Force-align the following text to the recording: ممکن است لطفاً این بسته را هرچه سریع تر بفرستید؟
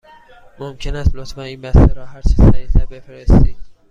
ممکن 0.59 0.95
است 0.95 1.15
لطفاً 1.15 1.41
این 1.41 1.61
بسته 1.61 1.93
را 1.93 2.05
هرچه 2.05 2.29
سریع 2.35 2.67
تر 2.67 2.85
بفرستید؟ 2.85 3.57